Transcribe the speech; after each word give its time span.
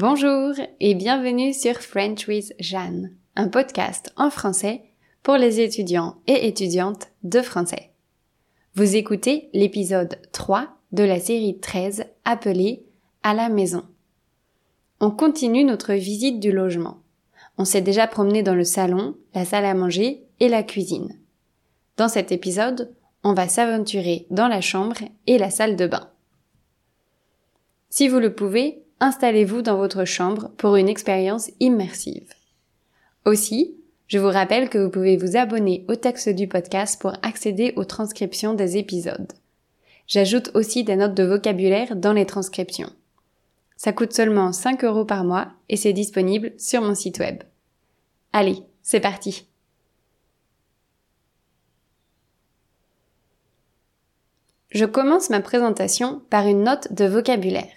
Bonjour 0.00 0.54
et 0.78 0.94
bienvenue 0.94 1.52
sur 1.52 1.74
French 1.80 2.28
with 2.28 2.54
Jeanne, 2.60 3.16
un 3.34 3.48
podcast 3.48 4.12
en 4.16 4.30
français 4.30 4.82
pour 5.24 5.34
les 5.34 5.58
étudiants 5.58 6.18
et 6.28 6.46
étudiantes 6.46 7.08
de 7.24 7.42
français. 7.42 7.90
Vous 8.76 8.94
écoutez 8.94 9.50
l'épisode 9.54 10.20
3 10.30 10.68
de 10.92 11.02
la 11.02 11.18
série 11.18 11.58
13 11.58 12.04
appelée 12.24 12.84
À 13.24 13.34
la 13.34 13.48
maison. 13.48 13.82
On 15.00 15.10
continue 15.10 15.64
notre 15.64 15.94
visite 15.94 16.38
du 16.38 16.52
logement. 16.52 16.98
On 17.56 17.64
s'est 17.64 17.80
déjà 17.80 18.06
promené 18.06 18.44
dans 18.44 18.54
le 18.54 18.62
salon, 18.62 19.16
la 19.34 19.44
salle 19.44 19.64
à 19.64 19.74
manger 19.74 20.22
et 20.38 20.48
la 20.48 20.62
cuisine. 20.62 21.18
Dans 21.96 22.08
cet 22.08 22.30
épisode, 22.30 22.94
on 23.24 23.34
va 23.34 23.48
s'aventurer 23.48 24.28
dans 24.30 24.46
la 24.46 24.60
chambre 24.60 24.98
et 25.26 25.38
la 25.38 25.50
salle 25.50 25.74
de 25.74 25.88
bain. 25.88 26.08
Si 27.90 28.06
vous 28.06 28.20
le 28.20 28.32
pouvez, 28.32 28.84
installez-vous 29.00 29.62
dans 29.62 29.76
votre 29.76 30.04
chambre 30.04 30.50
pour 30.56 30.76
une 30.76 30.88
expérience 30.88 31.50
immersive. 31.60 32.32
Aussi, 33.24 33.74
je 34.06 34.18
vous 34.18 34.28
rappelle 34.28 34.68
que 34.68 34.78
vous 34.78 34.90
pouvez 34.90 35.16
vous 35.16 35.36
abonner 35.36 35.84
au 35.88 35.94
texte 35.94 36.28
du 36.30 36.48
podcast 36.48 37.00
pour 37.00 37.12
accéder 37.22 37.74
aux 37.76 37.84
transcriptions 37.84 38.54
des 38.54 38.76
épisodes. 38.76 39.32
J'ajoute 40.06 40.50
aussi 40.54 40.84
des 40.84 40.96
notes 40.96 41.14
de 41.14 41.24
vocabulaire 41.24 41.94
dans 41.94 42.14
les 42.14 42.24
transcriptions. 42.24 42.90
Ça 43.76 43.92
coûte 43.92 44.14
seulement 44.14 44.52
5 44.52 44.82
euros 44.84 45.04
par 45.04 45.24
mois 45.24 45.48
et 45.68 45.76
c'est 45.76 45.92
disponible 45.92 46.52
sur 46.56 46.80
mon 46.80 46.94
site 46.94 47.18
web. 47.18 47.42
Allez, 48.32 48.62
c'est 48.82 49.00
parti. 49.00 49.46
Je 54.70 54.84
commence 54.84 55.30
ma 55.30 55.40
présentation 55.40 56.22
par 56.30 56.46
une 56.46 56.64
note 56.64 56.92
de 56.92 57.04
vocabulaire. 57.04 57.68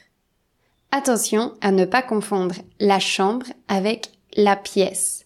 Attention 0.94 1.54
à 1.62 1.72
ne 1.72 1.86
pas 1.86 2.02
confondre 2.02 2.56
la 2.82 3.00
chambre 3.00 3.46
avec 3.70 4.12
la 4.36 4.58
pièce. 4.58 5.26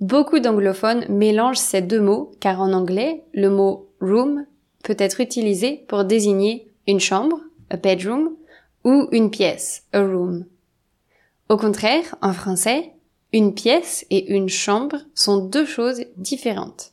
Beaucoup 0.00 0.40
d'anglophones 0.40 1.06
mélangent 1.08 1.58
ces 1.58 1.82
deux 1.82 2.00
mots 2.00 2.32
car 2.40 2.60
en 2.60 2.72
anglais, 2.72 3.24
le 3.32 3.48
mot 3.48 3.88
room 4.00 4.44
peut 4.82 4.96
être 4.98 5.20
utilisé 5.20 5.84
pour 5.86 6.04
désigner 6.04 6.68
une 6.88 6.98
chambre, 6.98 7.40
a 7.70 7.76
bedroom, 7.76 8.36
ou 8.84 9.08
une 9.12 9.30
pièce, 9.30 9.84
a 9.92 10.00
room. 10.00 10.46
Au 11.48 11.56
contraire, 11.56 12.16
en 12.20 12.32
français, 12.32 12.92
une 13.32 13.54
pièce 13.54 14.04
et 14.10 14.32
une 14.34 14.48
chambre 14.48 14.98
sont 15.14 15.38
deux 15.38 15.66
choses 15.66 16.04
différentes. 16.16 16.92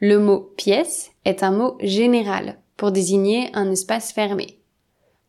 Le 0.00 0.18
mot 0.18 0.52
pièce 0.56 1.10
est 1.24 1.42
un 1.44 1.52
mot 1.52 1.78
général 1.80 2.58
pour 2.76 2.90
désigner 2.90 3.48
un 3.54 3.70
espace 3.70 4.12
fermé. 4.12 4.58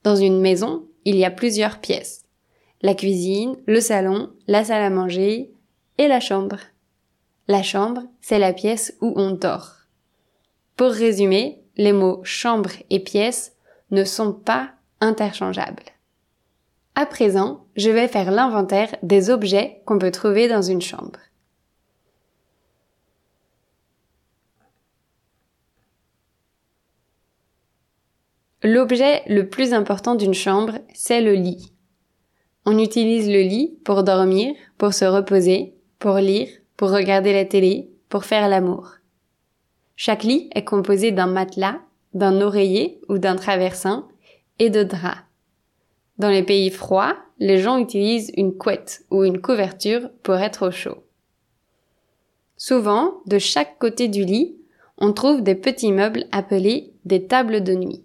Dans 0.03 0.16
une 0.16 0.41
maison, 0.41 0.88
il 1.05 1.16
y 1.16 1.25
a 1.25 1.31
plusieurs 1.31 1.80
pièces. 1.80 2.25
La 2.81 2.95
cuisine, 2.95 3.55
le 3.67 3.80
salon, 3.80 4.31
la 4.47 4.63
salle 4.63 4.83
à 4.83 4.89
manger 4.89 5.52
et 5.97 6.07
la 6.07 6.19
chambre. 6.19 6.57
La 7.47 7.63
chambre, 7.63 8.03
c'est 8.21 8.39
la 8.39 8.53
pièce 8.53 8.95
où 9.02 9.13
on 9.16 9.31
dort. 9.31 9.75
Pour 10.77 10.91
résumer, 10.91 11.61
les 11.77 11.94
mots 11.94 12.22
chambre 12.23 12.72
et 12.89 12.99
pièce 12.99 13.53
ne 13.91 14.03
sont 14.03 14.33
pas 14.33 14.72
interchangeables. 14.99 15.83
À 16.95 17.05
présent, 17.05 17.66
je 17.75 17.89
vais 17.89 18.07
faire 18.07 18.31
l'inventaire 18.31 18.95
des 19.03 19.29
objets 19.29 19.81
qu'on 19.85 19.99
peut 19.99 20.11
trouver 20.11 20.47
dans 20.47 20.61
une 20.61 20.81
chambre. 20.81 21.19
L'objet 28.63 29.23
le 29.27 29.49
plus 29.49 29.73
important 29.73 30.13
d'une 30.13 30.35
chambre, 30.35 30.73
c'est 30.93 31.21
le 31.21 31.33
lit. 31.33 31.73
On 32.65 32.77
utilise 32.77 33.27
le 33.27 33.41
lit 33.41 33.79
pour 33.83 34.03
dormir, 34.03 34.53
pour 34.77 34.93
se 34.93 35.05
reposer, 35.05 35.73
pour 35.97 36.17
lire, 36.17 36.47
pour 36.77 36.91
regarder 36.91 37.33
la 37.33 37.45
télé, 37.45 37.89
pour 38.07 38.23
faire 38.23 38.47
l'amour. 38.47 38.97
Chaque 39.95 40.23
lit 40.23 40.50
est 40.53 40.63
composé 40.63 41.11
d'un 41.11 41.25
matelas, 41.25 41.79
d'un 42.13 42.39
oreiller 42.39 43.01
ou 43.09 43.17
d'un 43.17 43.35
traversin 43.35 44.07
et 44.59 44.69
de 44.69 44.83
draps. 44.83 45.21
Dans 46.19 46.29
les 46.29 46.44
pays 46.44 46.69
froids, 46.69 47.17
les 47.39 47.57
gens 47.57 47.79
utilisent 47.79 48.31
une 48.38 48.55
couette 48.55 49.05
ou 49.09 49.23
une 49.23 49.41
couverture 49.41 50.11
pour 50.21 50.35
être 50.35 50.67
au 50.67 50.71
chaud. 50.71 51.03
Souvent, 52.57 53.21
de 53.25 53.39
chaque 53.39 53.79
côté 53.79 54.07
du 54.07 54.23
lit, 54.23 54.55
on 55.00 55.13
trouve 55.13 55.41
des 55.41 55.55
petits 55.55 55.91
meubles 55.91 56.25
appelés 56.31 56.94
des 57.05 57.25
tables 57.25 57.63
de 57.63 57.73
nuit. 57.73 58.03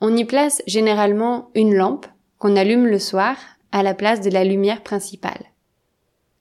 On 0.00 0.16
y 0.16 0.24
place 0.24 0.62
généralement 0.66 1.50
une 1.54 1.74
lampe 1.74 2.06
qu'on 2.38 2.56
allume 2.56 2.86
le 2.86 2.98
soir 2.98 3.36
à 3.70 3.82
la 3.82 3.94
place 3.94 4.20
de 4.20 4.30
la 4.30 4.44
lumière 4.44 4.82
principale. 4.82 5.44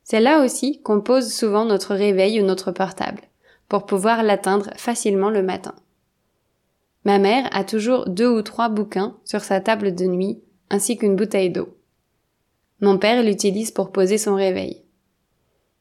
C'est 0.03 0.21
là 0.21 0.43
aussi 0.43 0.81
qu'on 0.81 1.01
pose 1.01 1.31
souvent 1.31 1.65
notre 1.65 1.93
réveil 1.93 2.41
ou 2.41 2.45
notre 2.45 2.71
portable, 2.71 3.21
pour 3.67 3.85
pouvoir 3.85 4.23
l'atteindre 4.23 4.71
facilement 4.75 5.29
le 5.29 5.43
matin. 5.43 5.75
Ma 7.03 7.19
mère 7.19 7.49
a 7.51 7.63
toujours 7.63 8.09
deux 8.09 8.29
ou 8.29 8.41
trois 8.41 8.69
bouquins 8.69 9.17
sur 9.25 9.41
sa 9.41 9.61
table 9.61 9.93
de 9.93 10.05
nuit, 10.05 10.41
ainsi 10.69 10.97
qu'une 10.97 11.15
bouteille 11.15 11.49
d'eau. 11.49 11.77
Mon 12.81 12.97
père 12.97 13.23
l'utilise 13.23 13.71
pour 13.71 13.91
poser 13.91 14.17
son 14.17 14.35
réveil. 14.35 14.83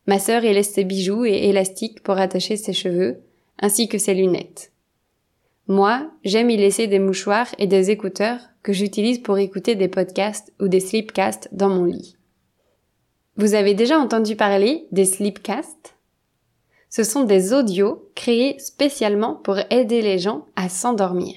Ma 0.07 0.19
sœur 0.19 0.45
y 0.45 0.53
laisse 0.53 0.73
ses 0.73 0.85
bijoux 0.85 1.25
et 1.25 1.49
élastiques 1.49 2.03
pour 2.03 2.19
attacher 2.19 2.57
ses 2.57 2.73
cheveux, 2.73 3.21
ainsi 3.61 3.89
que 3.89 3.99
ses 3.99 4.15
lunettes. 4.15 4.73
Moi, 5.71 6.11
j'aime 6.25 6.49
y 6.49 6.57
laisser 6.57 6.87
des 6.87 6.99
mouchoirs 6.99 7.55
et 7.59 7.67
des 7.67 7.91
écouteurs 7.91 8.41
que 8.63 8.73
j'utilise 8.73 9.19
pour 9.19 9.37
écouter 9.37 9.75
des 9.75 9.89
podcasts 9.89 10.51
ou 10.61 10.67
des 10.67 10.81
sleepcasts 10.81 11.51
dans 11.53 11.69
mon 11.69 11.85
lit. 11.85 12.17
Vous 13.37 13.53
avez 13.53 13.75
déjà 13.75 13.99
entendu 13.99 14.35
parler 14.35 14.89
des 14.93 15.05
sleepcasts? 15.05 15.95
Ce 16.89 17.05
sont 17.05 17.25
des 17.25 17.53
audios 17.53 18.11
créés 18.15 18.59
spécialement 18.59 19.35
pour 19.35 19.59
aider 19.71 20.01
les 20.01 20.19
gens 20.19 20.47
à 20.57 20.71
s'endormir. 20.71 21.35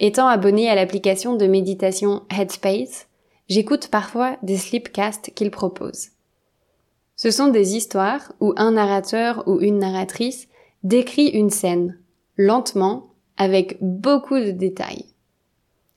Étant 0.00 0.26
abonné 0.26 0.68
à 0.68 0.74
l'application 0.74 1.36
de 1.36 1.46
méditation 1.46 2.24
Headspace, 2.36 3.06
j'écoute 3.48 3.88
parfois 3.92 4.36
des 4.42 4.56
sleepcasts 4.56 5.32
qu'ils 5.34 5.52
proposent. 5.52 6.08
Ce 7.14 7.30
sont 7.30 7.46
des 7.46 7.76
histoires 7.76 8.32
où 8.40 8.54
un 8.56 8.72
narrateur 8.72 9.44
ou 9.46 9.60
une 9.60 9.78
narratrice 9.78 10.48
décrit 10.82 11.28
une 11.28 11.50
scène, 11.50 11.96
lentement, 12.36 13.14
avec 13.36 13.78
beaucoup 13.80 14.38
de 14.38 14.50
détails. 14.50 15.06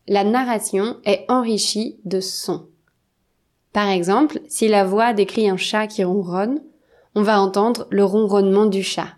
La 0.07 0.23
narration 0.23 0.97
est 1.05 1.25
enrichie 1.27 1.99
de 2.05 2.19
sons. 2.19 2.67
Par 3.73 3.89
exemple, 3.89 4.39
si 4.47 4.67
la 4.67 4.85
voix 4.85 5.13
décrit 5.13 5.49
un 5.49 5.57
chat 5.57 5.87
qui 5.87 6.03
ronronne, 6.03 6.61
on 7.15 7.21
va 7.21 7.41
entendre 7.41 7.87
le 7.89 8.03
ronronnement 8.03 8.65
du 8.65 8.83
chat. 8.83 9.09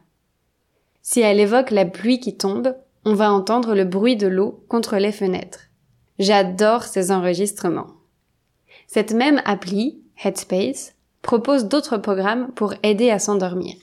Si 1.02 1.22
elle 1.22 1.40
évoque 1.40 1.72
la 1.72 1.86
pluie 1.86 2.20
qui 2.20 2.36
tombe, 2.36 2.76
on 3.06 3.14
va 3.14 3.32
entendre 3.32 3.76
le 3.76 3.86
bruit 3.86 4.16
de 4.16 4.28
l'eau 4.28 4.64
contre 4.68 4.98
les 4.98 5.12
fenêtres. 5.12 5.62
J'adore 6.18 6.84
ces 6.84 7.12
enregistrements. 7.12 7.92
Cette 8.88 9.14
même 9.14 9.42
appli, 9.46 10.02
Headspace, 10.24 10.96
propose 11.22 11.66
d'autres 11.66 11.98
programmes 11.98 12.52
pour 12.54 12.74
aider 12.84 13.10
à 13.10 13.20
s'endormir. 13.20 13.76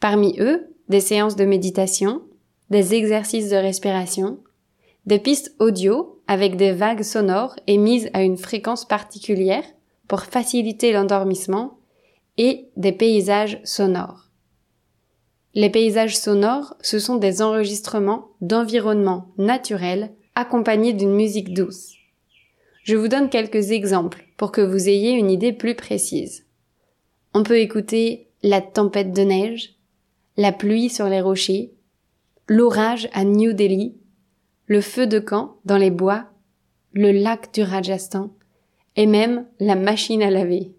Parmi 0.00 0.36
eux, 0.40 0.71
des 0.88 1.00
séances 1.00 1.36
de 1.36 1.44
méditation, 1.44 2.22
des 2.70 2.94
exercices 2.94 3.50
de 3.50 3.56
respiration, 3.56 4.38
des 5.06 5.18
pistes 5.18 5.54
audio 5.58 6.20
avec 6.26 6.56
des 6.56 6.72
vagues 6.72 7.02
sonores 7.02 7.56
émises 7.66 8.10
à 8.12 8.22
une 8.22 8.36
fréquence 8.36 8.86
particulière 8.86 9.64
pour 10.08 10.22
faciliter 10.22 10.92
l'endormissement 10.92 11.78
et 12.38 12.68
des 12.76 12.92
paysages 12.92 13.60
sonores. 13.64 14.30
Les 15.54 15.70
paysages 15.70 16.16
sonores, 16.16 16.76
ce 16.80 16.98
sont 16.98 17.16
des 17.16 17.42
enregistrements 17.42 18.28
d'environnements 18.40 19.28
naturels 19.36 20.12
accompagnés 20.34 20.94
d'une 20.94 21.14
musique 21.14 21.52
douce. 21.52 21.94
Je 22.84 22.96
vous 22.96 23.08
donne 23.08 23.28
quelques 23.28 23.70
exemples 23.70 24.24
pour 24.36 24.50
que 24.50 24.62
vous 24.62 24.88
ayez 24.88 25.12
une 25.12 25.30
idée 25.30 25.52
plus 25.52 25.74
précise. 25.74 26.46
On 27.34 27.42
peut 27.42 27.58
écouter 27.58 28.28
la 28.42 28.60
tempête 28.60 29.12
de 29.12 29.22
neige, 29.22 29.76
la 30.36 30.52
pluie 30.52 30.88
sur 30.88 31.08
les 31.08 31.20
rochers, 31.20 31.72
l'orage 32.46 33.08
à 33.12 33.24
New 33.24 33.52
Delhi, 33.52 33.94
le 34.66 34.80
feu 34.80 35.06
de 35.06 35.18
camp 35.18 35.56
dans 35.64 35.76
les 35.76 35.90
bois, 35.90 36.26
le 36.92 37.12
lac 37.12 37.52
du 37.52 37.62
Rajasthan 37.62 38.30
et 38.96 39.06
même 39.06 39.46
la 39.60 39.74
machine 39.74 40.22
à 40.22 40.30
laver. 40.30 40.72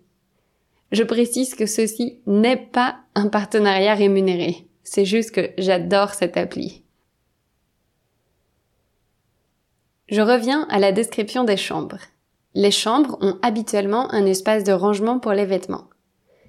Je 0.92 1.04
précise 1.04 1.56
que 1.56 1.66
ceci 1.66 2.20
n'est 2.28 2.58
pas 2.58 3.00
un 3.16 3.28
partenariat 3.28 3.96
rémunéré. 3.96 4.68
C'est 4.84 5.06
juste 5.06 5.32
que 5.32 5.52
j'adore 5.58 6.14
cette 6.14 6.38
appli. 6.38 6.84
Je 10.10 10.22
reviens 10.22 10.68
à 10.70 10.78
la 10.78 10.92
description 10.92 11.44
des 11.44 11.58
chambres. 11.58 11.98
Les 12.54 12.70
chambres 12.70 13.18
ont 13.22 13.40
habituellement 13.42 14.12
un 14.12 14.28
espace 14.28 14.64
de 14.64 14.72
rangement 14.72 15.18
pour 15.18 15.32
les 15.32 15.46
vêtements. 15.46 15.90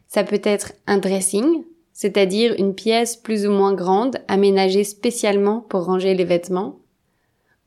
Ça 0.06 0.25
peut 0.25 0.43
être 0.45 0.73
un 0.87 0.99
dressing, 0.99 1.65
c'est-à-dire 1.94 2.55
une 2.58 2.75
pièce 2.75 3.17
plus 3.17 3.46
ou 3.46 3.50
moins 3.50 3.73
grande 3.73 4.19
aménagée 4.29 4.85
spécialement 4.85 5.61
pour 5.61 5.85
ranger 5.85 6.14
les 6.14 6.25
vêtements, 6.25 6.81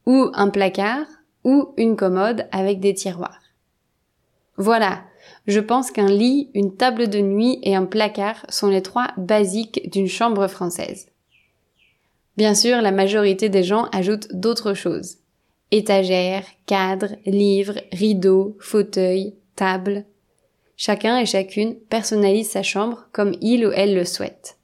ou 0.06 0.30
un 0.34 0.50
placard, 0.50 1.08
ou 1.44 1.74
une 1.78 1.96
commode 1.96 2.48
avec 2.52 2.80
des 2.80 2.94
tiroirs. 2.94 3.42
Voilà, 4.58 5.02
je 5.48 5.60
pense 5.62 5.92
qu'un 5.92 6.10
lit, 6.10 6.50
une 6.54 6.76
table 6.76 7.10
de 7.10 7.20
nuit 7.20 7.60
et 7.64 7.76
un 7.76 7.86
placard 7.86 8.46
sont 8.50 8.68
les 8.68 8.82
trois 8.82 9.08
basiques 9.18 9.90
d'une 9.92 10.08
chambre 10.08 10.48
française. 10.48 11.08
Bien 12.36 12.54
sûr, 12.54 12.82
la 12.82 12.92
majorité 12.92 13.50
des 13.50 13.64
gens 13.64 13.86
ajoutent 13.94 14.28
d'autres 14.34 14.74
choses. 14.74 15.18
Étagères, 15.72 16.46
cadres, 16.66 17.16
livres, 17.26 17.80
rideaux, 17.92 18.58
fauteuils, 18.60 19.36
tables. 19.56 20.06
Chacun 20.80 21.18
et 21.18 21.26
chacune 21.26 21.76
personnalise 21.90 22.52
sa 22.52 22.62
chambre 22.62 23.08
comme 23.12 23.34
il 23.42 23.66
ou 23.66 23.72
elle 23.72 23.96
le 23.96 24.06
souhaite. 24.06 24.60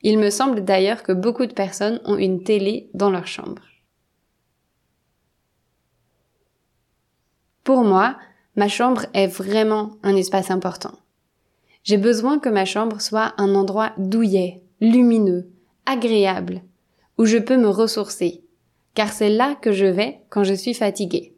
Il 0.00 0.18
me 0.18 0.30
semble 0.30 0.64
d'ailleurs 0.64 1.02
que 1.02 1.12
beaucoup 1.12 1.44
de 1.44 1.52
personnes 1.52 2.00
ont 2.06 2.16
une 2.16 2.42
télé 2.42 2.88
dans 2.94 3.10
leur 3.10 3.26
chambre. 3.26 3.62
Pour 7.62 7.84
moi, 7.84 8.16
ma 8.56 8.68
chambre 8.68 9.04
est 9.12 9.26
vraiment 9.26 9.92
un 10.02 10.16
espace 10.16 10.50
important. 10.50 10.98
J'ai 11.82 11.98
besoin 11.98 12.38
que 12.38 12.48
ma 12.48 12.64
chambre 12.64 13.02
soit 13.02 13.34
un 13.36 13.54
endroit 13.54 13.92
douillet, 13.98 14.62
lumineux, 14.80 15.50
agréable, 15.84 16.62
où 17.18 17.26
je 17.26 17.36
peux 17.36 17.58
me 17.58 17.68
ressourcer, 17.68 18.42
car 18.94 19.12
c'est 19.12 19.28
là 19.28 19.54
que 19.60 19.72
je 19.72 19.86
vais 19.86 20.20
quand 20.30 20.44
je 20.44 20.54
suis 20.54 20.74
fatiguée. 20.74 21.33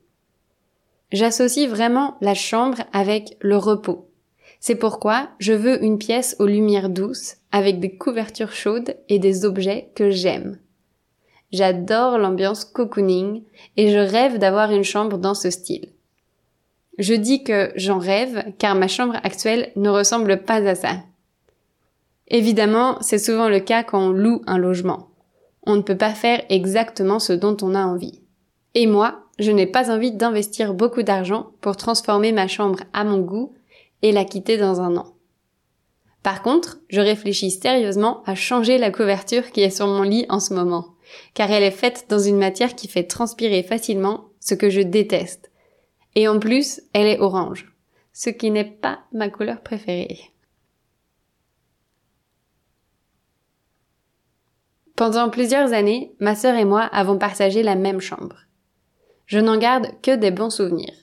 J'associe 1.12 1.68
vraiment 1.68 2.16
la 2.20 2.34
chambre 2.34 2.78
avec 2.92 3.36
le 3.40 3.56
repos. 3.56 4.10
C'est 4.60 4.74
pourquoi 4.74 5.28
je 5.38 5.52
veux 5.52 5.82
une 5.84 5.98
pièce 5.98 6.36
aux 6.40 6.46
lumières 6.46 6.88
douces, 6.88 7.36
avec 7.52 7.78
des 7.78 7.96
couvertures 7.96 8.52
chaudes 8.52 8.96
et 9.08 9.18
des 9.18 9.44
objets 9.44 9.90
que 9.94 10.10
j'aime. 10.10 10.58
J'adore 11.52 12.18
l'ambiance 12.18 12.64
cocooning 12.64 13.44
et 13.76 13.90
je 13.92 13.98
rêve 13.98 14.38
d'avoir 14.38 14.72
une 14.72 14.82
chambre 14.82 15.18
dans 15.18 15.34
ce 15.34 15.50
style. 15.50 15.90
Je 16.98 17.14
dis 17.14 17.44
que 17.44 17.72
j'en 17.76 17.98
rêve 17.98 18.52
car 18.58 18.74
ma 18.74 18.88
chambre 18.88 19.16
actuelle 19.22 19.70
ne 19.76 19.90
ressemble 19.90 20.42
pas 20.42 20.66
à 20.66 20.74
ça. 20.74 20.96
Évidemment, 22.28 22.98
c'est 23.00 23.18
souvent 23.18 23.48
le 23.48 23.60
cas 23.60 23.84
quand 23.84 24.08
on 24.08 24.10
loue 24.10 24.42
un 24.46 24.58
logement. 24.58 25.10
On 25.64 25.76
ne 25.76 25.82
peut 25.82 25.96
pas 25.96 26.14
faire 26.14 26.42
exactement 26.48 27.18
ce 27.18 27.32
dont 27.32 27.56
on 27.62 27.74
a 27.74 27.84
envie. 27.84 28.22
Et 28.74 28.86
moi, 28.86 29.25
je 29.38 29.50
n'ai 29.50 29.66
pas 29.66 29.90
envie 29.90 30.12
d'investir 30.12 30.74
beaucoup 30.74 31.02
d'argent 31.02 31.52
pour 31.60 31.76
transformer 31.76 32.32
ma 32.32 32.48
chambre 32.48 32.80
à 32.92 33.04
mon 33.04 33.18
goût 33.18 33.54
et 34.02 34.12
la 34.12 34.24
quitter 34.24 34.56
dans 34.56 34.80
un 34.80 34.96
an. 34.96 35.14
Par 36.22 36.42
contre, 36.42 36.78
je 36.88 37.00
réfléchis 37.00 37.50
sérieusement 37.50 38.22
à 38.24 38.34
changer 38.34 38.78
la 38.78 38.90
couverture 38.90 39.52
qui 39.52 39.60
est 39.60 39.70
sur 39.70 39.86
mon 39.86 40.02
lit 40.02 40.26
en 40.28 40.40
ce 40.40 40.54
moment, 40.54 40.96
car 41.34 41.50
elle 41.50 41.62
est 41.62 41.70
faite 41.70 42.06
dans 42.08 42.18
une 42.18 42.38
matière 42.38 42.74
qui 42.74 42.88
fait 42.88 43.04
transpirer 43.04 43.62
facilement, 43.62 44.24
ce 44.40 44.54
que 44.54 44.70
je 44.70 44.80
déteste, 44.80 45.50
et 46.14 46.28
en 46.28 46.38
plus, 46.38 46.80
elle 46.94 47.06
est 47.06 47.20
orange, 47.20 47.72
ce 48.12 48.30
qui 48.30 48.50
n'est 48.50 48.64
pas 48.64 49.00
ma 49.12 49.28
couleur 49.28 49.60
préférée. 49.60 50.32
Pendant 54.96 55.28
plusieurs 55.28 55.74
années, 55.74 56.14
ma 56.20 56.34
sœur 56.34 56.56
et 56.56 56.64
moi 56.64 56.80
avons 56.80 57.18
partagé 57.18 57.62
la 57.62 57.74
même 57.74 58.00
chambre. 58.00 58.45
Je 59.26 59.40
n'en 59.40 59.58
garde 59.58 59.88
que 60.02 60.14
des 60.14 60.30
bons 60.30 60.50
souvenirs. 60.50 60.94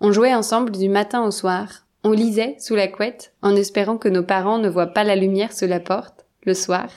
On 0.00 0.12
jouait 0.12 0.34
ensemble 0.34 0.70
du 0.70 0.88
matin 0.88 1.24
au 1.24 1.32
soir, 1.32 1.86
on 2.04 2.12
lisait 2.12 2.56
sous 2.60 2.76
la 2.76 2.86
couette 2.86 3.34
en 3.42 3.56
espérant 3.56 3.98
que 3.98 4.08
nos 4.08 4.22
parents 4.22 4.58
ne 4.58 4.68
voient 4.68 4.86
pas 4.86 5.02
la 5.02 5.16
lumière 5.16 5.52
sous 5.52 5.66
la 5.66 5.80
porte, 5.80 6.24
le 6.44 6.54
soir, 6.54 6.88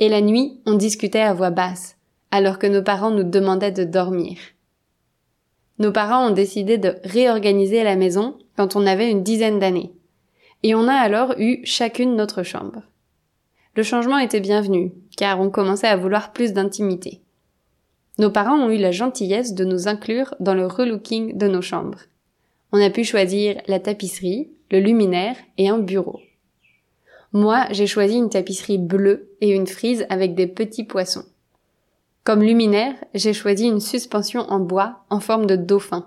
et 0.00 0.08
la 0.08 0.22
nuit 0.22 0.60
on 0.64 0.74
discutait 0.74 1.20
à 1.20 1.34
voix 1.34 1.50
basse, 1.50 1.96
alors 2.30 2.58
que 2.58 2.66
nos 2.66 2.82
parents 2.82 3.10
nous 3.10 3.22
demandaient 3.22 3.72
de 3.72 3.84
dormir. 3.84 4.38
Nos 5.78 5.92
parents 5.92 6.26
ont 6.28 6.32
décidé 6.32 6.78
de 6.78 6.96
réorganiser 7.04 7.84
la 7.84 7.96
maison 7.96 8.38
quand 8.56 8.76
on 8.76 8.86
avait 8.86 9.10
une 9.10 9.22
dizaine 9.22 9.58
d'années. 9.58 9.92
Et 10.62 10.74
on 10.74 10.88
a 10.88 10.94
alors 10.94 11.34
eu 11.38 11.60
chacune 11.64 12.16
notre 12.16 12.42
chambre. 12.42 12.82
Le 13.74 13.82
changement 13.82 14.18
était 14.18 14.40
bienvenu, 14.40 14.92
car 15.16 15.40
on 15.40 15.50
commençait 15.50 15.88
à 15.88 15.96
vouloir 15.96 16.32
plus 16.32 16.52
d'intimité. 16.52 17.21
Nos 18.22 18.30
parents 18.30 18.56
ont 18.56 18.70
eu 18.70 18.76
la 18.76 18.92
gentillesse 18.92 19.52
de 19.52 19.64
nous 19.64 19.88
inclure 19.88 20.36
dans 20.38 20.54
le 20.54 20.68
relooking 20.68 21.36
de 21.36 21.48
nos 21.48 21.60
chambres. 21.60 22.02
On 22.70 22.80
a 22.80 22.88
pu 22.88 23.02
choisir 23.02 23.60
la 23.66 23.80
tapisserie, 23.80 24.48
le 24.70 24.78
luminaire 24.78 25.34
et 25.58 25.68
un 25.68 25.80
bureau. 25.80 26.20
Moi, 27.32 27.66
j'ai 27.72 27.88
choisi 27.88 28.14
une 28.14 28.30
tapisserie 28.30 28.78
bleue 28.78 29.28
et 29.40 29.50
une 29.50 29.66
frise 29.66 30.06
avec 30.08 30.36
des 30.36 30.46
petits 30.46 30.84
poissons. 30.84 31.24
Comme 32.22 32.44
luminaire, 32.44 32.94
j'ai 33.12 33.32
choisi 33.32 33.66
une 33.66 33.80
suspension 33.80 34.42
en 34.42 34.60
bois 34.60 35.00
en 35.10 35.18
forme 35.18 35.46
de 35.46 35.56
dauphin. 35.56 36.06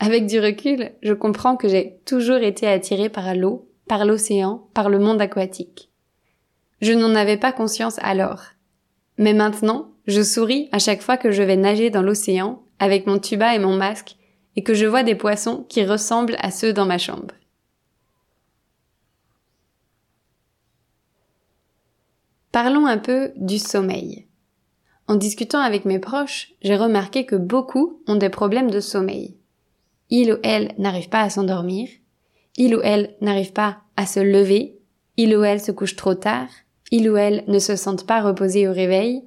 Avec 0.00 0.26
du 0.26 0.38
recul, 0.38 0.90
je 1.02 1.14
comprends 1.14 1.56
que 1.56 1.66
j'ai 1.66 1.96
toujours 2.04 2.42
été 2.42 2.66
attirée 2.66 3.08
par 3.08 3.34
l'eau, 3.34 3.66
par 3.88 4.04
l'océan, 4.04 4.68
par 4.74 4.90
le 4.90 4.98
monde 4.98 5.22
aquatique. 5.22 5.88
Je 6.82 6.92
n'en 6.92 7.14
avais 7.14 7.38
pas 7.38 7.52
conscience 7.52 7.98
alors. 8.02 8.42
Mais 9.18 9.32
maintenant, 9.32 9.90
je 10.06 10.22
souris 10.22 10.68
à 10.72 10.78
chaque 10.78 11.02
fois 11.02 11.16
que 11.16 11.30
je 11.30 11.42
vais 11.42 11.56
nager 11.56 11.90
dans 11.90 12.02
l'océan 12.02 12.62
avec 12.78 13.06
mon 13.06 13.18
tuba 13.18 13.54
et 13.54 13.58
mon 13.58 13.76
masque 13.76 14.16
et 14.56 14.62
que 14.62 14.74
je 14.74 14.86
vois 14.86 15.02
des 15.02 15.14
poissons 15.14 15.64
qui 15.68 15.84
ressemblent 15.84 16.36
à 16.40 16.50
ceux 16.50 16.72
dans 16.72 16.86
ma 16.86 16.98
chambre. 16.98 17.34
Parlons 22.52 22.86
un 22.86 22.98
peu 22.98 23.32
du 23.36 23.58
sommeil. 23.58 24.26
En 25.08 25.16
discutant 25.16 25.60
avec 25.60 25.84
mes 25.84 25.98
proches, 25.98 26.52
j'ai 26.62 26.76
remarqué 26.76 27.26
que 27.26 27.36
beaucoup 27.36 28.02
ont 28.06 28.16
des 28.16 28.30
problèmes 28.30 28.70
de 28.70 28.80
sommeil. 28.80 29.36
Il 30.08 30.32
ou 30.32 30.36
elle 30.42 30.74
n'arrive 30.78 31.08
pas 31.08 31.20
à 31.20 31.30
s'endormir, 31.30 31.88
il 32.56 32.74
ou 32.74 32.80
elle 32.82 33.14
n'arrive 33.20 33.52
pas 33.52 33.78
à 33.96 34.06
se 34.06 34.20
lever, 34.20 34.78
il 35.16 35.36
ou 35.36 35.44
elle 35.44 35.60
se 35.60 35.70
couche 35.70 35.96
trop 35.96 36.14
tard, 36.14 36.48
il 36.90 37.10
ou 37.10 37.16
elle 37.16 37.44
ne 37.48 37.58
se 37.58 37.76
sentent 37.76 38.06
pas 38.06 38.22
reposés 38.22 38.68
au 38.68 38.72
réveil, 38.72 39.24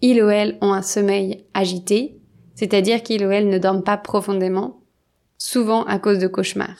il 0.00 0.22
ou 0.22 0.28
elle 0.28 0.58
ont 0.60 0.72
un 0.72 0.82
sommeil 0.82 1.44
agité, 1.54 2.18
c'est-à-dire 2.54 3.02
qu'il 3.02 3.26
ou 3.26 3.30
elle 3.30 3.48
ne 3.48 3.58
dorment 3.58 3.84
pas 3.84 3.96
profondément, 3.96 4.80
souvent 5.36 5.84
à 5.84 5.98
cause 5.98 6.18
de 6.18 6.26
cauchemars. 6.26 6.78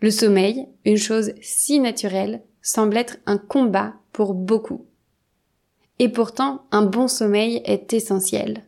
Le 0.00 0.10
sommeil, 0.10 0.66
une 0.84 0.96
chose 0.96 1.32
si 1.42 1.78
naturelle, 1.78 2.42
semble 2.62 2.96
être 2.96 3.18
un 3.26 3.38
combat 3.38 3.94
pour 4.12 4.34
beaucoup. 4.34 4.86
Et 5.98 6.08
pourtant, 6.08 6.64
un 6.70 6.82
bon 6.82 7.08
sommeil 7.08 7.60
est 7.64 7.92
essentiel. 7.92 8.64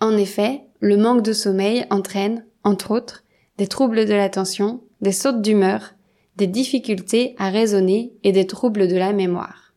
En 0.00 0.16
effet, 0.16 0.62
le 0.80 0.96
manque 0.96 1.22
de 1.22 1.32
sommeil 1.32 1.86
entraîne, 1.90 2.46
entre 2.62 2.90
autres, 2.90 3.24
des 3.58 3.66
troubles 3.66 4.06
de 4.06 4.14
l'attention, 4.14 4.82
des 5.00 5.12
sautes 5.12 5.42
d'humeur, 5.42 5.93
des 6.36 6.46
difficultés 6.46 7.34
à 7.38 7.50
raisonner 7.50 8.12
et 8.22 8.32
des 8.32 8.46
troubles 8.46 8.88
de 8.88 8.96
la 8.96 9.12
mémoire. 9.12 9.74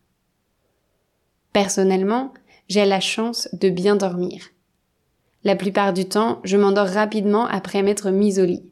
Personnellement, 1.52 2.32
j'ai 2.68 2.84
la 2.84 3.00
chance 3.00 3.48
de 3.52 3.68
bien 3.68 3.96
dormir. 3.96 4.48
La 5.44 5.56
plupart 5.56 5.92
du 5.92 6.04
temps, 6.04 6.40
je 6.44 6.56
m'endors 6.56 6.88
rapidement 6.88 7.46
après 7.46 7.82
m'être 7.82 8.10
mise 8.10 8.38
au 8.38 8.44
lit. 8.44 8.64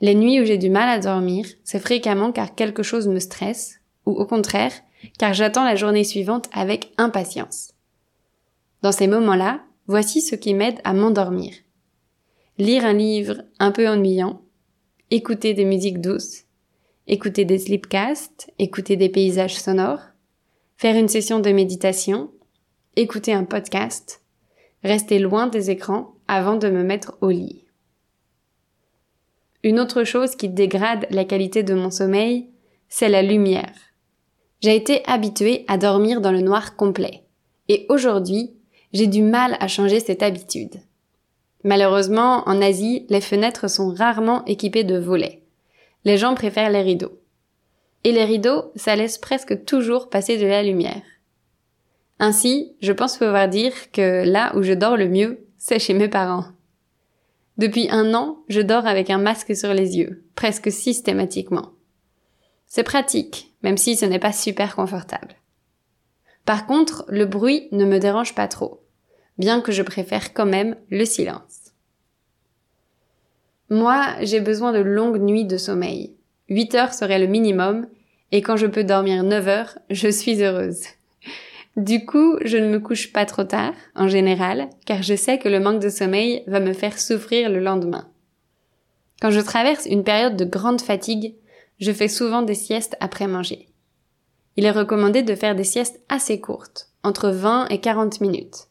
Les 0.00 0.14
nuits 0.14 0.40
où 0.40 0.44
j'ai 0.44 0.58
du 0.58 0.70
mal 0.70 0.88
à 0.88 0.98
dormir, 0.98 1.46
c'est 1.62 1.80
fréquemment 1.80 2.32
car 2.32 2.54
quelque 2.54 2.82
chose 2.82 3.08
me 3.08 3.18
stresse, 3.18 3.80
ou 4.06 4.12
au 4.12 4.26
contraire, 4.26 4.72
car 5.18 5.34
j'attends 5.34 5.64
la 5.64 5.76
journée 5.76 6.04
suivante 6.04 6.48
avec 6.52 6.92
impatience. 6.96 7.72
Dans 8.82 8.92
ces 8.92 9.06
moments-là, 9.06 9.60
voici 9.86 10.20
ce 10.20 10.34
qui 10.34 10.54
m'aide 10.54 10.80
à 10.84 10.92
m'endormir. 10.92 11.54
Lire 12.58 12.84
un 12.84 12.92
livre 12.92 13.42
un 13.58 13.72
peu 13.72 13.88
ennuyant, 13.88 14.42
écouter 15.10 15.54
des 15.54 15.64
musiques 15.64 16.00
douces, 16.00 16.43
écouter 17.06 17.44
des 17.44 17.58
sleepcasts, 17.58 18.50
écouter 18.58 18.96
des 18.96 19.08
paysages 19.08 19.56
sonores, 19.56 20.02
faire 20.76 20.96
une 20.96 21.08
session 21.08 21.40
de 21.40 21.50
méditation, 21.50 22.30
écouter 22.96 23.32
un 23.32 23.44
podcast, 23.44 24.22
rester 24.82 25.18
loin 25.18 25.46
des 25.46 25.70
écrans 25.70 26.14
avant 26.28 26.56
de 26.56 26.68
me 26.68 26.82
mettre 26.82 27.16
au 27.20 27.30
lit. 27.30 27.64
Une 29.62 29.80
autre 29.80 30.04
chose 30.04 30.36
qui 30.36 30.48
dégrade 30.48 31.06
la 31.10 31.24
qualité 31.24 31.62
de 31.62 31.74
mon 31.74 31.90
sommeil, 31.90 32.50
c'est 32.88 33.08
la 33.08 33.22
lumière. 33.22 33.74
J'ai 34.60 34.76
été 34.76 35.02
habituée 35.06 35.64
à 35.68 35.78
dormir 35.78 36.20
dans 36.20 36.32
le 36.32 36.40
noir 36.40 36.76
complet. 36.76 37.24
Et 37.68 37.86
aujourd'hui, 37.88 38.52
j'ai 38.92 39.06
du 39.06 39.22
mal 39.22 39.56
à 39.60 39.68
changer 39.68 40.00
cette 40.00 40.22
habitude. 40.22 40.76
Malheureusement, 41.64 42.46
en 42.46 42.60
Asie, 42.60 43.06
les 43.08 43.22
fenêtres 43.22 43.68
sont 43.68 43.92
rarement 43.92 44.44
équipées 44.44 44.84
de 44.84 44.98
volets. 44.98 45.43
Les 46.04 46.18
gens 46.18 46.34
préfèrent 46.34 46.70
les 46.70 46.82
rideaux. 46.82 47.20
Et 48.04 48.12
les 48.12 48.24
rideaux, 48.24 48.72
ça 48.76 48.96
laisse 48.96 49.18
presque 49.18 49.64
toujours 49.64 50.10
passer 50.10 50.36
de 50.36 50.46
la 50.46 50.62
lumière. 50.62 51.02
Ainsi, 52.18 52.76
je 52.80 52.92
pense 52.92 53.16
pouvoir 53.16 53.48
dire 53.48 53.90
que 53.90 54.24
là 54.24 54.54
où 54.56 54.62
je 54.62 54.72
dors 54.72 54.96
le 54.96 55.08
mieux, 55.08 55.46
c'est 55.56 55.78
chez 55.78 55.94
mes 55.94 56.08
parents. 56.08 56.46
Depuis 57.56 57.88
un 57.90 58.14
an, 58.14 58.38
je 58.48 58.60
dors 58.60 58.86
avec 58.86 59.10
un 59.10 59.18
masque 59.18 59.56
sur 59.56 59.72
les 59.72 59.96
yeux, 59.96 60.24
presque 60.34 60.70
systématiquement. 60.70 61.70
C'est 62.66 62.82
pratique, 62.82 63.54
même 63.62 63.76
si 63.76 63.96
ce 63.96 64.04
n'est 64.04 64.18
pas 64.18 64.32
super 64.32 64.74
confortable. 64.74 65.36
Par 66.44 66.66
contre, 66.66 67.04
le 67.08 67.24
bruit 67.24 67.68
ne 67.72 67.84
me 67.84 67.98
dérange 67.98 68.34
pas 68.34 68.48
trop, 68.48 68.82
bien 69.38 69.60
que 69.60 69.72
je 69.72 69.82
préfère 69.82 70.34
quand 70.34 70.46
même 70.46 70.76
le 70.90 71.04
silence. 71.04 71.63
Moi, 73.74 74.06
j'ai 74.20 74.38
besoin 74.38 74.70
de 74.70 74.78
longues 74.78 75.20
nuits 75.20 75.46
de 75.46 75.56
sommeil. 75.56 76.14
8 76.48 76.76
heures 76.76 76.94
serait 76.94 77.18
le 77.18 77.26
minimum, 77.26 77.88
et 78.30 78.40
quand 78.40 78.56
je 78.56 78.68
peux 78.68 78.84
dormir 78.84 79.24
9 79.24 79.48
heures, 79.48 79.78
je 79.90 80.06
suis 80.06 80.40
heureuse. 80.44 80.84
Du 81.76 82.06
coup, 82.06 82.36
je 82.44 82.56
ne 82.56 82.68
me 82.68 82.78
couche 82.78 83.12
pas 83.12 83.26
trop 83.26 83.42
tard, 83.42 83.74
en 83.96 84.06
général, 84.06 84.70
car 84.86 85.02
je 85.02 85.16
sais 85.16 85.40
que 85.40 85.48
le 85.48 85.58
manque 85.58 85.82
de 85.82 85.88
sommeil 85.88 86.44
va 86.46 86.60
me 86.60 86.72
faire 86.72 87.00
souffrir 87.00 87.50
le 87.50 87.58
lendemain. 87.58 88.06
Quand 89.20 89.32
je 89.32 89.40
traverse 89.40 89.86
une 89.86 90.04
période 90.04 90.36
de 90.36 90.44
grande 90.44 90.80
fatigue, 90.80 91.34
je 91.80 91.90
fais 91.90 92.06
souvent 92.06 92.42
des 92.42 92.54
siestes 92.54 92.96
après 93.00 93.26
manger. 93.26 93.66
Il 94.56 94.66
est 94.66 94.70
recommandé 94.70 95.24
de 95.24 95.34
faire 95.34 95.56
des 95.56 95.64
siestes 95.64 96.00
assez 96.08 96.40
courtes, 96.40 96.90
entre 97.02 97.28
20 97.30 97.66
et 97.70 97.80
40 97.80 98.20
minutes. 98.20 98.68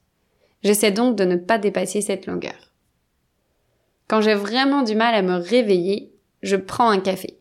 J'essaie 0.64 0.92
donc 0.92 1.18
de 1.18 1.26
ne 1.26 1.36
pas 1.36 1.58
dépasser 1.58 2.00
cette 2.00 2.26
longueur. 2.26 2.73
Quand 4.08 4.22
j'ai 4.22 4.36
vraiment 4.36 4.84
du 4.84 4.96
mal 4.96 5.16
à 5.16 5.22
me 5.22 5.36
réveiller, 5.36 6.14
je 6.42 6.56
prends 6.56 6.90
un 6.90 7.00
café. 7.00 7.40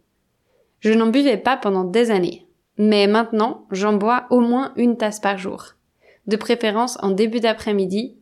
Je 0.81 0.93
n'en 0.93 1.09
buvais 1.09 1.37
pas 1.37 1.57
pendant 1.57 1.85
des 1.85 2.11
années, 2.11 2.47
mais 2.79 3.07
maintenant 3.07 3.67
j'en 3.71 3.95
bois 3.95 4.27
au 4.31 4.41
moins 4.41 4.73
une 4.77 4.97
tasse 4.97 5.21
par 5.21 5.39
jour, 5.39 5.75
de 6.27 6.37
préférence 6.37 6.99
en 7.03 7.11
début 7.11 7.41
d'après-midi, 7.41 8.17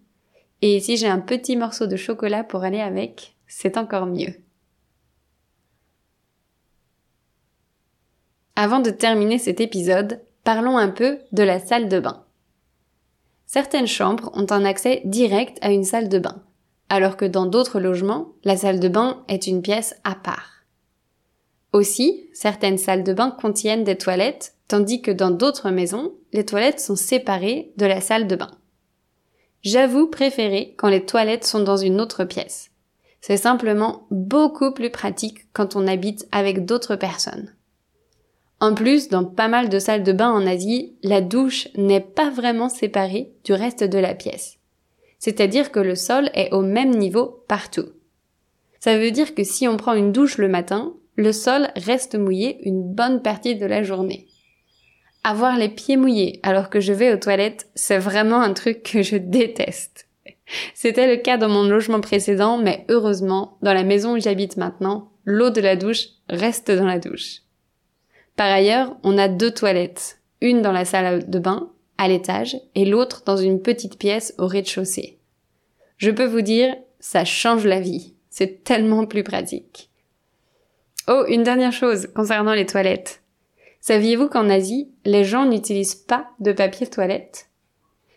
et 0.63 0.81
si 0.81 0.97
j'ai 0.97 1.09
un 1.09 1.21
petit 1.21 1.57
morceau 1.57 1.87
de 1.87 1.97
chocolat 1.97 2.45
pour 2.45 2.65
aller 2.65 2.81
avec, 2.81 3.37
c'est 3.47 3.77
encore 3.77 4.07
mieux. 4.07 4.35
Avant 8.57 8.81
de 8.81 8.91
terminer 8.91 9.39
cet 9.39 9.61
épisode, 9.61 10.21
parlons 10.45 10.77
un 10.77 10.91
peu 10.91 11.19
de 11.33 11.43
la 11.43 11.59
salle 11.59 11.89
de 11.89 11.99
bain. 11.99 12.25
Certaines 13.47 13.87
chambres 13.87 14.31
ont 14.35 14.47
un 14.51 14.65
accès 14.67 15.01
direct 15.07 15.57
à 15.63 15.73
une 15.73 15.85
salle 15.85 16.11
de 16.11 16.19
bain, 16.19 16.43
alors 16.91 17.17
que 17.17 17.25
dans 17.25 17.47
d'autres 17.47 17.81
logements, 17.81 18.33
la 18.45 18.57
salle 18.57 18.81
de 18.81 18.89
bain 18.89 19.25
est 19.29 19.47
une 19.47 19.63
pièce 19.63 19.95
à 20.05 20.15
part. 20.15 20.65
Aussi, 21.73 22.29
certaines 22.35 22.79
salles 22.79 23.05
de 23.05 23.13
bain 23.13 23.31
contiennent 23.31 23.85
des 23.85 23.97
toilettes, 23.97 24.55
tandis 24.69 25.01
que 25.01 25.13
dans 25.13 25.31
d'autres 25.31 25.71
maisons, 25.71 26.13
les 26.33 26.45
toilettes 26.45 26.81
sont 26.81 26.97
séparées 26.97 27.73
de 27.77 27.87
la 27.87 28.01
salle 28.01 28.27
de 28.27 28.37
bain. 28.37 28.51
J'avoue 29.63 30.09
préférer 30.09 30.75
quand 30.77 30.89
les 30.89 31.07
toilettes 31.07 31.45
sont 31.45 31.63
dans 31.63 31.77
une 31.77 32.01
autre 32.01 32.25
pièce. 32.25 32.71
C'est 33.21 33.37
simplement 33.37 34.07
beaucoup 34.11 34.73
plus 34.73 34.91
pratique 34.91 35.53
quand 35.53 35.77
on 35.77 35.87
habite 35.87 36.27
avec 36.33 36.65
d'autres 36.65 36.97
personnes. 36.97 37.55
En 38.59 38.75
plus, 38.75 39.09
dans 39.09 39.25
pas 39.25 39.49
mal 39.49 39.69
de 39.69 39.79
salles 39.79 40.03
de 40.03 40.13
bain 40.13 40.31
en 40.31 40.47
Asie, 40.47 40.97
la 41.03 41.21
douche 41.21 41.69
n'est 41.77 42.01
pas 42.01 42.31
vraiment 42.31 42.69
séparée 42.69 43.33
du 43.45 43.53
reste 43.53 43.85
de 43.85 43.99
la 43.99 44.15
pièce. 44.15 44.60
C'est-à-dire 45.21 45.71
que 45.71 45.79
le 45.79 45.95
sol 45.95 46.31
est 46.35 46.53
au 46.53 46.63
même 46.63 46.91
niveau 46.91 47.45
partout. 47.47 47.91
Ça 48.81 48.99
veut 48.99 49.11
dire 49.11 49.35
que 49.35 49.45
si 49.45 49.69
on 49.69 49.77
prend 49.77 49.93
une 49.93 50.13
douche 50.13 50.39
le 50.39 50.49
matin, 50.49 50.95
le 51.17 51.33
sol 51.33 51.69
reste 51.77 52.17
mouillé 52.17 52.59
une 52.67 52.83
bonne 52.83 53.21
partie 53.23 53.55
de 53.55 53.67
la 53.67 53.83
journée. 53.83 54.27
Avoir 55.23 55.59
les 55.59 55.69
pieds 55.69 55.99
mouillés 55.99 56.41
alors 56.43 56.71
que 56.71 56.81
je 56.81 56.95
vais 56.95 57.13
aux 57.13 57.19
toilettes, 57.19 57.69
c'est 57.75 57.99
vraiment 57.99 58.41
un 58.41 58.55
truc 58.55 58.83
que 58.83 59.03
je 59.03 59.17
déteste. 59.17 60.09
C'était 60.75 61.07
le 61.07 61.21
cas 61.21 61.37
dans 61.37 61.51
mon 61.51 61.65
logement 61.65 62.01
précédent, 62.01 62.57
mais 62.57 62.87
heureusement, 62.89 63.59
dans 63.61 63.75
la 63.75 63.85
maison 63.85 64.15
où 64.15 64.21
j'habite 64.21 64.57
maintenant, 64.57 65.13
l'eau 65.25 65.51
de 65.51 65.61
la 65.61 65.77
douche 65.77 66.09
reste 66.31 66.71
dans 66.71 66.87
la 66.87 66.99
douche. 66.99 67.43
Par 68.37 68.51
ailleurs, 68.51 68.97
on 69.05 69.19
a 69.19 69.29
deux 69.29 69.51
toilettes, 69.51 70.21
une 70.41 70.63
dans 70.63 70.73
la 70.73 70.87
salle 70.87 71.29
de 71.29 71.39
bain, 71.39 71.71
à 72.01 72.09
l'étage, 72.09 72.57
et 72.75 72.87
l'autre 72.87 73.23
dans 73.27 73.37
une 73.37 73.61
petite 73.61 73.99
pièce 73.99 74.35
au 74.39 74.47
rez-de-chaussée. 74.47 75.19
Je 75.99 76.11
peux 76.11 76.25
vous 76.25 76.41
dire, 76.41 76.75
ça 76.99 77.27
change 77.27 77.67
la 77.67 77.79
vie. 77.79 78.15
C'est 78.31 78.65
tellement 78.65 79.05
plus 79.05 79.23
pratique. 79.23 79.91
Oh, 81.09 81.25
une 81.29 81.43
dernière 81.43 81.73
chose 81.75 82.09
concernant 82.15 82.55
les 82.55 82.65
toilettes. 82.65 83.21
Saviez-vous 83.81 84.29
qu'en 84.29 84.49
Asie, 84.49 84.91
les 85.05 85.25
gens 85.25 85.45
n'utilisent 85.45 85.95
pas 85.95 86.31
de 86.41 86.53
papier 86.53 86.87
toilette? 86.87 87.51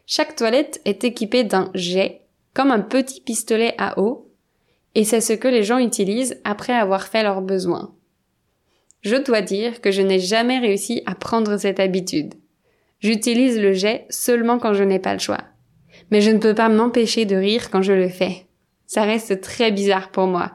Chaque 0.05 0.37
toilette 0.37 0.79
est 0.85 1.03
équipée 1.03 1.43
d'un 1.43 1.69
jet, 1.73 2.21
comme 2.53 2.71
un 2.71 2.79
petit 2.79 3.19
pistolet 3.19 3.75
à 3.77 3.99
eau, 3.99 4.31
et 4.95 5.03
c'est 5.03 5.21
ce 5.21 5.33
que 5.33 5.49
les 5.49 5.63
gens 5.63 5.79
utilisent 5.79 6.39
après 6.45 6.73
avoir 6.73 7.07
fait 7.07 7.23
leurs 7.23 7.41
besoins. 7.41 7.93
Je 9.01 9.17
dois 9.17 9.41
dire 9.41 9.81
que 9.81 9.91
je 9.91 10.01
n'ai 10.01 10.19
jamais 10.19 10.59
réussi 10.59 11.03
à 11.05 11.15
prendre 11.15 11.57
cette 11.57 11.81
habitude. 11.81 12.35
J'utilise 13.03 13.59
le 13.59 13.73
jet 13.73 14.05
seulement 14.09 14.59
quand 14.59 14.73
je 14.73 14.83
n'ai 14.83 14.97
pas 14.97 15.11
le 15.11 15.19
choix. 15.19 15.41
Mais 16.09 16.21
je 16.21 16.31
ne 16.31 16.37
peux 16.37 16.55
pas 16.55 16.69
m'empêcher 16.69 17.25
de 17.25 17.35
rire 17.35 17.69
quand 17.69 17.81
je 17.81 17.91
le 17.91 18.07
fais. 18.07 18.47
Ça 18.87 19.03
reste 19.03 19.41
très 19.41 19.71
bizarre 19.71 20.09
pour 20.09 20.25
moi, 20.25 20.53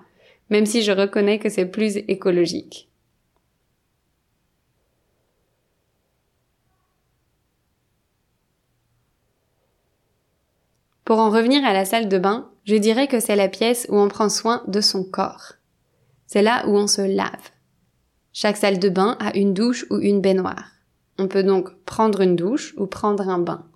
même 0.48 0.64
si 0.64 0.80
je 0.80 0.90
reconnais 0.90 1.38
que 1.38 1.50
c'est 1.50 1.66
plus 1.66 1.98
écologique. 2.08 2.88
Pour 11.04 11.18
en 11.18 11.30
revenir 11.30 11.64
à 11.66 11.74
la 11.74 11.84
salle 11.84 12.08
de 12.08 12.18
bain, 12.18 12.50
je 12.64 12.76
dirais 12.76 13.08
que 13.08 13.20
c'est 13.20 13.36
la 13.36 13.48
pièce 13.48 13.86
où 13.90 13.98
on 13.98 14.08
prend 14.08 14.30
soin 14.30 14.62
de 14.68 14.80
son 14.80 15.04
corps. 15.04 15.54
C'est 16.26 16.42
là 16.42 16.66
où 16.66 16.78
on 16.78 16.86
se 16.86 17.02
lave. 17.02 17.50
Chaque 18.32 18.56
salle 18.56 18.78
de 18.78 18.88
bain 18.88 19.18
a 19.20 19.36
une 19.36 19.52
douche 19.52 19.84
ou 19.90 19.98
une 19.98 20.22
baignoire. 20.22 20.77
On 21.18 21.28
peut 21.28 21.42
donc 21.42 21.74
prendre 21.84 22.20
une 22.20 22.36
douche 22.36 22.74
ou 22.76 22.86
prendre 22.86 23.28
un 23.28 23.38
bain. 23.38 23.66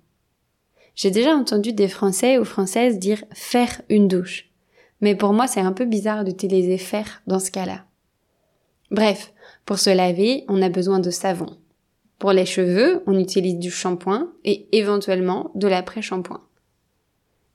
J'ai 0.95 1.11
déjà 1.11 1.35
entendu 1.35 1.73
des 1.73 1.87
Français 1.87 2.37
ou 2.37 2.45
Françaises 2.45 2.99
dire 2.99 3.23
faire 3.33 3.81
une 3.89 4.07
douche. 4.07 4.49
Mais 5.01 5.15
pour 5.15 5.33
moi, 5.33 5.47
c'est 5.47 5.59
un 5.59 5.73
peu 5.73 5.85
bizarre 5.85 6.23
d'utiliser 6.23 6.77
faire 6.77 7.21
dans 7.27 7.39
ce 7.39 7.51
cas-là. 7.51 7.85
Bref, 8.91 9.33
pour 9.65 9.79
se 9.79 9.89
laver, 9.89 10.45
on 10.47 10.61
a 10.61 10.69
besoin 10.69 10.99
de 10.99 11.09
savon. 11.09 11.57
Pour 12.19 12.31
les 12.31 12.45
cheveux, 12.45 13.03
on 13.07 13.19
utilise 13.19 13.57
du 13.57 13.71
shampoing 13.71 14.31
et 14.45 14.67
éventuellement 14.71 15.51
de 15.55 15.67
l'après-shampoing. 15.67 16.41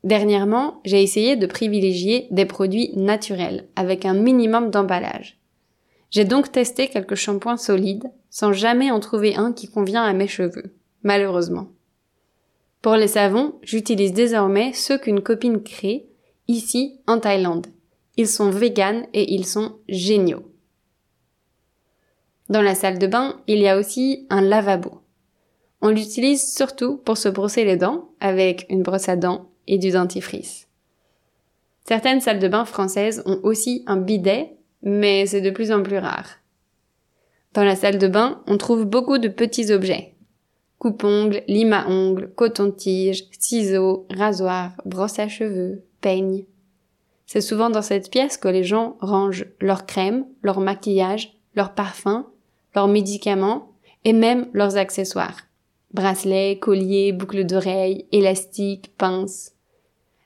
Dernièrement, 0.04 0.80
j'ai 0.84 1.02
essayé 1.02 1.36
de 1.36 1.46
privilégier 1.46 2.28
des 2.30 2.44
produits 2.44 2.92
naturels 2.96 3.68
avec 3.76 4.04
un 4.04 4.14
minimum 4.14 4.70
d'emballage. 4.70 5.37
J'ai 6.10 6.24
donc 6.24 6.50
testé 6.50 6.88
quelques 6.88 7.14
shampoings 7.14 7.56
solides, 7.56 8.10
sans 8.30 8.52
jamais 8.52 8.90
en 8.90 9.00
trouver 9.00 9.36
un 9.36 9.52
qui 9.52 9.68
convient 9.68 10.04
à 10.04 10.12
mes 10.12 10.28
cheveux, 10.28 10.74
malheureusement. 11.02 11.68
Pour 12.80 12.94
les 12.94 13.08
savons, 13.08 13.58
j'utilise 13.62 14.12
désormais 14.12 14.72
ceux 14.72 14.98
qu'une 14.98 15.20
copine 15.20 15.62
crée, 15.62 16.08
ici 16.46 17.00
en 17.06 17.18
Thaïlande. 17.18 17.66
Ils 18.16 18.28
sont 18.28 18.50
véganes 18.50 19.06
et 19.12 19.34
ils 19.34 19.46
sont 19.46 19.76
géniaux. 19.88 20.44
Dans 22.48 22.62
la 22.62 22.74
salle 22.74 22.98
de 22.98 23.06
bain, 23.06 23.40
il 23.46 23.58
y 23.58 23.68
a 23.68 23.76
aussi 23.76 24.26
un 24.30 24.40
lavabo. 24.40 25.02
On 25.82 25.90
l'utilise 25.90 26.54
surtout 26.54 26.96
pour 26.96 27.18
se 27.18 27.28
brosser 27.28 27.64
les 27.64 27.76
dents 27.76 28.08
avec 28.20 28.66
une 28.70 28.82
brosse 28.82 29.08
à 29.08 29.16
dents 29.16 29.50
et 29.66 29.78
du 29.78 29.90
dentifrice. 29.90 30.66
Certaines 31.86 32.20
salles 32.20 32.38
de 32.38 32.48
bain 32.48 32.64
françaises 32.64 33.22
ont 33.26 33.40
aussi 33.42 33.84
un 33.86 33.96
bidet 33.96 34.57
mais 34.82 35.26
c'est 35.26 35.40
de 35.40 35.50
plus 35.50 35.72
en 35.72 35.82
plus 35.82 35.98
rare. 35.98 36.38
Dans 37.54 37.64
la 37.64 37.76
salle 37.76 37.98
de 37.98 38.08
bain, 38.08 38.42
on 38.46 38.58
trouve 38.58 38.84
beaucoup 38.84 39.18
de 39.18 39.28
petits 39.28 39.72
objets. 39.72 40.14
Coupe-ongles, 40.78 41.42
lime 41.48 41.72
à 41.72 41.88
ongles, 41.88 42.30
coton-tige, 42.36 43.24
ciseaux, 43.38 44.06
rasoirs, 44.10 44.72
brosse 44.84 45.18
à 45.18 45.28
cheveux, 45.28 45.82
peigne. 46.00 46.44
C'est 47.26 47.40
souvent 47.40 47.68
dans 47.68 47.82
cette 47.82 48.10
pièce 48.10 48.36
que 48.36 48.48
les 48.48 48.64
gens 48.64 48.96
rangent 49.00 49.46
leurs 49.60 49.86
crèmes, 49.86 50.26
leur 50.42 50.60
maquillage, 50.60 51.36
leurs 51.54 51.74
parfums, 51.74 52.24
leurs 52.74 52.88
médicaments 52.88 53.72
et 54.04 54.12
même 54.12 54.46
leurs 54.52 54.76
accessoires. 54.76 55.40
Bracelets, 55.92 56.58
colliers, 56.58 57.12
boucles 57.12 57.44
d'oreilles, 57.44 58.06
élastiques, 58.12 58.92
pinces. 58.96 59.52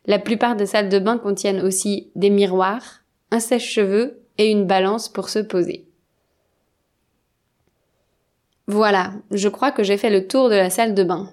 La 0.07 0.19
plupart 0.19 0.57
des 0.57 0.67
salles 0.67 0.89
de 0.89 0.99
bain 0.99 1.19
contiennent 1.19 1.63
aussi 1.63 2.11
des 2.15 2.31
miroirs, 2.31 3.03
un 3.31 3.41
sèche-cheveux 3.41 4.22
et 4.39 4.51
une 4.51 4.67
balance 4.67 5.09
pour 5.09 5.29
se 5.29 5.39
poser. 5.39 5.87
Voilà, 8.67 9.13
je 9.31 9.49
crois 9.49 9.73
que 9.73 9.83
j'ai 9.83 9.97
fait 9.97 10.11
le 10.11 10.27
tour 10.27 10.49
de 10.49 10.55
la 10.55 10.71
salle 10.71 10.95
de 10.95 11.05
bain. 11.05 11.31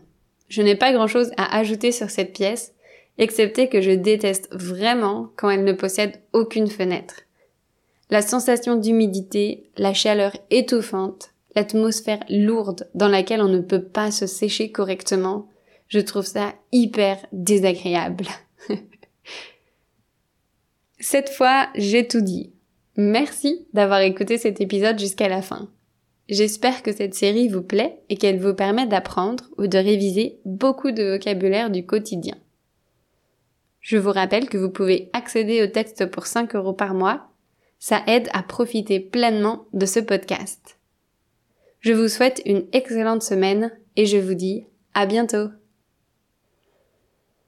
Je 0.47 0.61
n'ai 0.61 0.75
pas 0.75 0.91
grand 0.91 1.07
chose 1.07 1.31
à 1.37 1.57
ajouter 1.57 1.91
sur 1.91 2.09
cette 2.09 2.33
pièce, 2.33 2.73
excepté 3.17 3.69
que 3.69 3.81
je 3.81 3.91
déteste 3.91 4.49
vraiment 4.51 5.29
quand 5.35 5.49
elle 5.49 5.63
ne 5.63 5.73
possède 5.73 6.19
aucune 6.33 6.67
fenêtre. 6.67 7.21
La 8.09 8.21
sensation 8.23 8.75
d'humidité, 8.75 9.69
la 9.77 9.93
chaleur 9.93 10.35
étouffante, 10.49 11.31
l'atmosphère 11.55 12.23
lourde 12.29 12.89
dans 12.95 13.07
laquelle 13.07 13.41
on 13.41 13.47
ne 13.47 13.59
peut 13.59 13.83
pas 13.83 14.09
se 14.09 14.25
sécher 14.25 14.71
correctement, 14.71 15.47
je 15.87 15.99
trouve 15.99 16.25
ça 16.25 16.55
hyper 16.71 17.17
désagréable. 17.31 18.25
Cette 20.99 21.29
fois, 21.29 21.69
j'ai 21.75 22.07
tout 22.07 22.21
dit. 22.21 22.51
Merci 23.01 23.65
d'avoir 23.71 24.01
écouté 24.01 24.37
cet 24.37 24.59
épisode 24.59 24.99
jusqu'à 24.99 25.29
la 25.29 25.41
fin. 25.41 25.69
J'espère 26.27 26.83
que 26.83 26.91
cette 26.91 27.13
série 27.13 27.47
vous 27.47 27.61
plaît 27.61 28.01
et 28.09 28.17
qu'elle 28.17 28.41
vous 28.41 28.53
permet 28.53 28.87
d'apprendre 28.87 29.45
ou 29.57 29.67
de 29.67 29.77
réviser 29.77 30.41
beaucoup 30.43 30.91
de 30.91 31.13
vocabulaire 31.13 31.69
du 31.69 31.85
quotidien. 31.85 32.35
Je 33.79 33.95
vous 33.95 34.11
rappelle 34.11 34.49
que 34.49 34.57
vous 34.57 34.69
pouvez 34.69 35.09
accéder 35.13 35.63
au 35.63 35.67
texte 35.67 36.07
pour 36.07 36.27
5 36.27 36.53
euros 36.55 36.73
par 36.73 36.93
mois. 36.93 37.29
Ça 37.79 38.03
aide 38.05 38.27
à 38.33 38.43
profiter 38.43 38.99
pleinement 38.99 39.67
de 39.71 39.85
ce 39.85 40.01
podcast. 40.01 40.77
Je 41.79 41.93
vous 41.93 42.09
souhaite 42.09 42.41
une 42.45 42.65
excellente 42.73 43.23
semaine 43.23 43.71
et 43.95 44.07
je 44.07 44.17
vous 44.17 44.33
dis 44.33 44.65
à 44.93 45.05
bientôt. 45.05 45.47